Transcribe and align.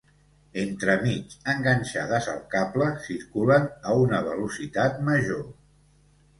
Entremig, 0.61 1.35
enganxades 1.53 2.31
al 2.33 2.41
cable, 2.55 2.89
circulen 3.09 3.71
a 3.93 3.97
una 4.07 4.25
velocitat 4.33 5.01
major. 5.15 5.49